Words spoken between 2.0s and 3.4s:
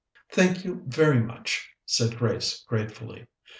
Grace gratefully.